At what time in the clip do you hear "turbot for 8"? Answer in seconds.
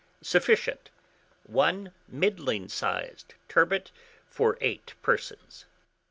3.47-4.95